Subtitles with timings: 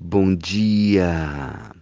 [0.00, 1.74] Bom dia!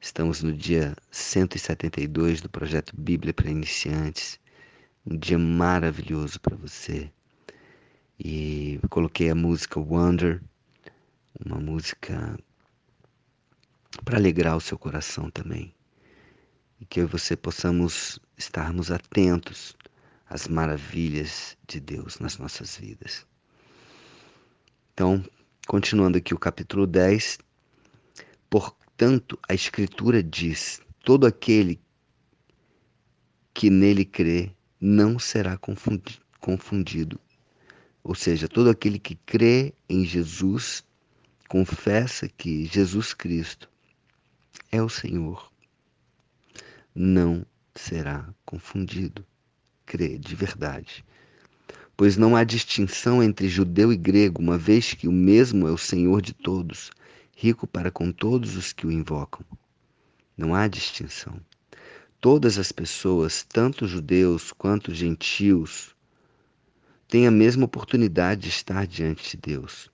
[0.00, 4.40] Estamos no dia 172 do projeto Bíblia para Iniciantes.
[5.04, 7.12] Um dia maravilhoso para você.
[8.18, 10.42] E coloquei a música Wonder,
[11.44, 12.38] uma música
[14.02, 15.74] para alegrar o seu coração também.
[16.80, 19.76] E que eu e você possamos estarmos atentos
[20.26, 23.26] às maravilhas de Deus nas nossas vidas.
[24.94, 25.22] Então,
[25.66, 27.38] Continuando aqui o capítulo 10.
[28.48, 31.80] Portanto, a Escritura diz: todo aquele
[33.52, 37.18] que nele crê não será confundido.
[38.04, 40.84] Ou seja, todo aquele que crê em Jesus,
[41.48, 43.68] confessa que Jesus Cristo
[44.70, 45.50] é o Senhor,
[46.94, 47.44] não
[47.74, 49.26] será confundido.
[49.84, 51.04] Crê de verdade
[51.96, 55.78] pois não há distinção entre judeu e grego, uma vez que o mesmo é o
[55.78, 56.90] Senhor de todos,
[57.34, 59.44] rico para com todos os que o invocam.
[60.36, 61.40] Não há distinção.
[62.20, 65.94] Todas as pessoas, tanto judeus quanto gentios,
[67.08, 69.90] têm a mesma oportunidade de estar diante de Deus.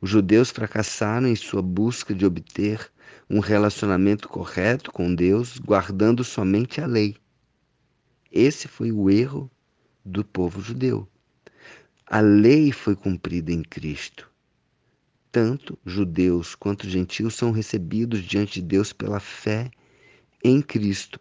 [0.00, 2.90] Os judeus fracassaram em sua busca de obter
[3.30, 7.16] um relacionamento correto com Deus, guardando somente a lei.
[8.30, 9.50] Esse foi o erro
[10.06, 11.08] do povo judeu.
[12.06, 14.30] A lei foi cumprida em Cristo.
[15.32, 19.70] Tanto judeus quanto gentios são recebidos diante de Deus pela fé
[20.42, 21.20] em Cristo.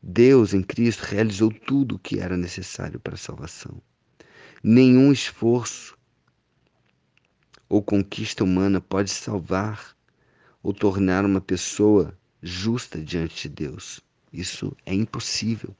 [0.00, 3.82] Deus, em Cristo, realizou tudo o que era necessário para a salvação.
[4.62, 5.98] Nenhum esforço
[7.68, 9.96] ou conquista humana pode salvar
[10.62, 14.00] ou tornar uma pessoa justa diante de Deus.
[14.32, 15.74] Isso é impossível.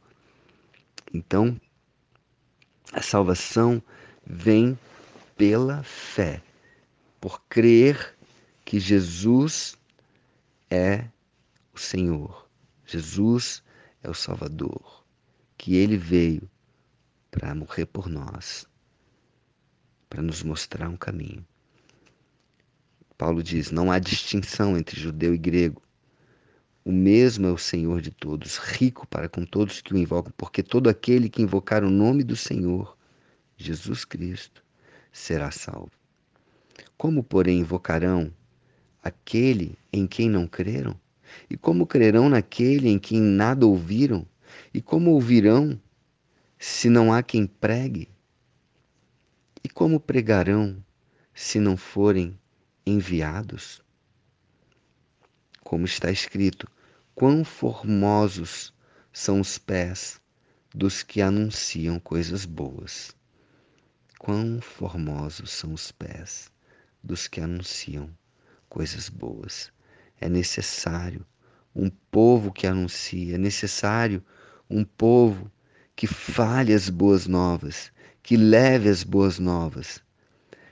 [1.14, 1.58] Então,
[2.92, 3.82] a salvação
[4.24, 4.78] vem
[5.36, 6.42] pela fé,
[7.20, 8.16] por crer
[8.64, 9.76] que Jesus
[10.70, 11.06] é
[11.74, 12.48] o Senhor,
[12.84, 13.62] Jesus
[14.02, 15.04] é o Salvador,
[15.58, 16.48] que ele veio
[17.30, 18.66] para morrer por nós,
[20.08, 21.46] para nos mostrar um caminho.
[23.18, 25.82] Paulo diz: não há distinção entre judeu e grego.
[26.86, 30.62] O mesmo é o Senhor de todos, rico para com todos que o invocam, porque
[30.62, 32.96] todo aquele que invocar o nome do Senhor,
[33.56, 34.62] Jesus Cristo,
[35.10, 35.90] será salvo.
[36.96, 38.32] Como, porém, invocarão
[39.02, 40.96] aquele em quem não creram?
[41.50, 44.24] E como crerão naquele em quem nada ouviram?
[44.72, 45.76] E como ouvirão
[46.56, 48.08] se não há quem pregue?
[49.64, 50.80] E como pregarão
[51.34, 52.38] se não forem
[52.86, 53.82] enviados?
[55.64, 56.68] Como está escrito:
[57.18, 58.74] Quão formosos
[59.10, 60.20] são os pés
[60.74, 63.16] dos que anunciam coisas boas.
[64.18, 66.52] Quão formosos são os pés
[67.02, 68.10] dos que anunciam
[68.68, 69.72] coisas boas.
[70.20, 71.24] É necessário
[71.74, 74.22] um povo que anuncia, é necessário
[74.68, 75.50] um povo
[75.96, 77.90] que fale as boas novas,
[78.22, 80.02] que leve as boas novas.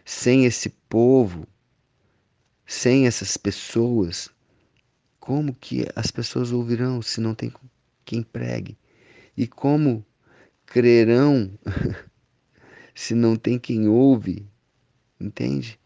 [0.04, 1.48] Sem esse povo,
[2.66, 4.33] sem essas pessoas,
[5.24, 7.50] como que as pessoas ouvirão se não tem
[8.04, 8.76] quem pregue?
[9.34, 10.04] E como
[10.66, 11.50] crerão
[12.94, 14.46] se não tem quem ouve?
[15.18, 15.80] Entende?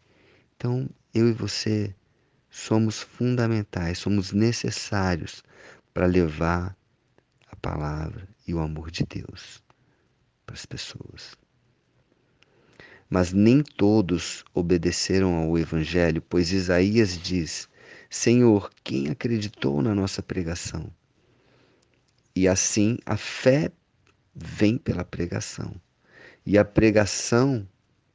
[0.56, 1.94] Então, eu e você
[2.50, 5.44] somos fundamentais, somos necessários
[5.94, 6.76] para levar
[7.46, 9.62] a palavra e o amor de Deus
[10.44, 11.38] para as pessoas.
[13.08, 17.68] Mas nem todos obedeceram ao Evangelho, pois Isaías diz:
[18.10, 20.90] Senhor, quem acreditou na nossa pregação?
[22.34, 23.70] E assim a fé
[24.34, 25.74] vem pela pregação,
[26.46, 27.68] e a pregação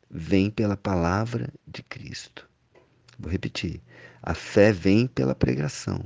[0.10, 2.50] vem pela palavra de Cristo.
[3.20, 3.82] Vou repetir:
[4.20, 6.04] a fé vem pela pregação,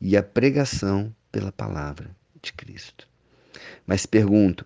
[0.00, 3.06] e a pregação pela palavra de Cristo.
[3.86, 4.64] Mas pergunto: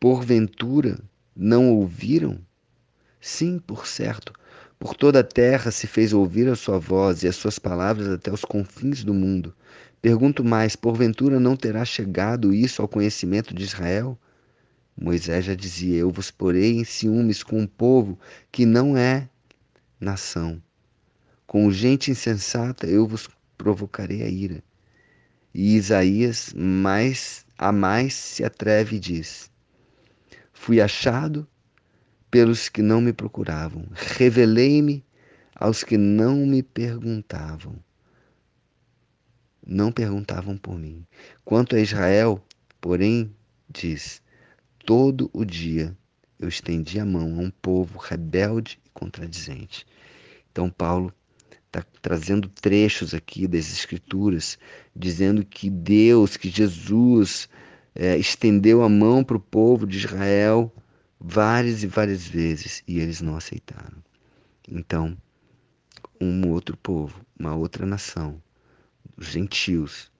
[0.00, 0.98] porventura
[1.36, 2.36] não ouviram?
[3.20, 4.32] Sim, por certo,
[4.82, 8.32] por toda a terra se fez ouvir a sua voz e as suas palavras até
[8.32, 9.54] os confins do mundo.
[10.00, 14.18] Pergunto mais: porventura não terá chegado isso ao conhecimento de Israel?
[15.00, 18.18] Moisés já dizia: Eu vos porei em ciúmes com um povo
[18.50, 19.28] que não é
[20.00, 20.60] nação.
[21.46, 24.64] Com gente insensata eu vos provocarei a ira.
[25.54, 29.48] E Isaías mais a mais se atreve e diz:
[30.52, 31.46] Fui achado
[32.32, 33.84] pelos que não me procuravam.
[33.92, 35.04] Revelei-me
[35.54, 37.76] aos que não me perguntavam.
[39.64, 41.06] Não perguntavam por mim.
[41.44, 42.42] Quanto a Israel,
[42.80, 43.36] porém,
[43.68, 44.22] diz:
[44.86, 45.94] todo o dia
[46.40, 49.86] eu estendi a mão a um povo rebelde e contradizente.
[50.50, 51.12] Então, Paulo
[51.66, 54.58] está trazendo trechos aqui das Escrituras,
[54.96, 57.46] dizendo que Deus, que Jesus
[57.94, 60.72] é, estendeu a mão para o povo de Israel
[61.24, 64.02] várias e várias vezes e eles não aceitaram.
[64.68, 65.16] Então,
[66.20, 68.42] um outro povo, uma outra nação,
[69.16, 70.10] os gentios,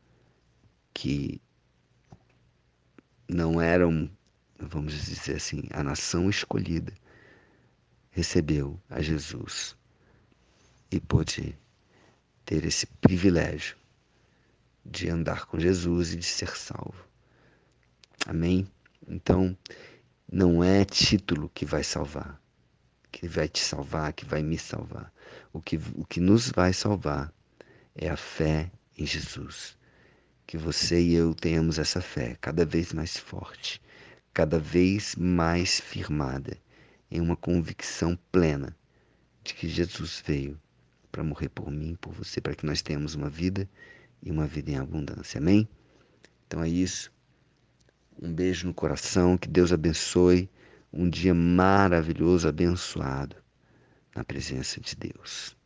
[0.95, 1.41] que
[3.29, 4.09] não eram,
[4.59, 6.93] vamos dizer assim, a nação escolhida,
[8.11, 9.77] recebeu a Jesus
[10.91, 11.59] e pôde
[12.45, 13.77] ter esse privilégio
[14.85, 17.09] de andar com Jesus e de ser salvo.
[18.27, 18.69] Amém?
[19.09, 19.57] Então,
[20.33, 22.41] não é título que vai salvar,
[23.11, 25.13] que vai te salvar, que vai me salvar.
[25.53, 27.31] O que, o que nos vai salvar
[27.95, 29.77] é a fé em Jesus.
[30.47, 33.83] Que você e eu tenhamos essa fé cada vez mais forte,
[34.33, 36.57] cada vez mais firmada
[37.11, 38.75] em uma convicção plena
[39.45, 40.59] de que Jesus veio
[41.11, 43.69] para morrer por mim, por você, para que nós tenhamos uma vida
[44.23, 45.37] e uma vida em abundância.
[45.37, 45.69] Amém?
[46.47, 47.13] Então é isso.
[48.21, 50.51] Um beijo no coração, que Deus abençoe.
[50.93, 53.37] Um dia maravilhoso, abençoado
[54.15, 55.57] na presença de Deus.